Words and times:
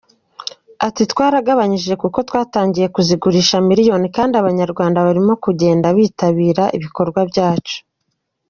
Ati 0.87 1.03
“Twaragabanyije 1.11 1.93
kuko 2.01 2.17
twatangiye 2.27 2.87
tuzigurisha 2.95 3.55
miliyoni, 3.69 4.07
kandi 4.17 4.33
Abanyarwanda 4.41 5.05
barimo 5.07 5.33
kugenda 5.43 5.87
bitabira 5.97 6.63
ibikorwa 6.77 7.19
byacu. 7.31 7.77